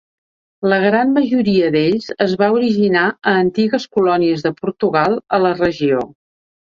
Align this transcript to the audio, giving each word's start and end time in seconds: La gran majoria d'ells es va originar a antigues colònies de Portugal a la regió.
La 0.71 0.77
gran 0.83 1.11
majoria 1.17 1.67
d'ells 1.75 2.07
es 2.25 2.33
va 2.41 2.49
originar 2.55 3.03
a 3.33 3.37
antigues 3.43 3.85
colònies 3.99 4.47
de 4.47 4.53
Portugal 4.63 5.19
a 5.39 5.45
la 5.49 5.53
regió. 5.65 6.01